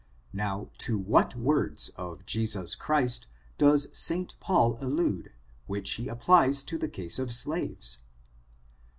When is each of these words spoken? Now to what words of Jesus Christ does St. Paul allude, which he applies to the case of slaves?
Now 0.33 0.71
to 0.79 0.97
what 0.97 1.35
words 1.35 1.89
of 1.89 2.25
Jesus 2.25 2.73
Christ 2.73 3.27
does 3.59 3.87
St. 3.95 4.33
Paul 4.39 4.79
allude, 4.83 5.31
which 5.67 5.91
he 5.91 6.07
applies 6.07 6.63
to 6.63 6.79
the 6.79 6.89
case 6.89 7.19
of 7.19 7.31
slaves? 7.31 7.99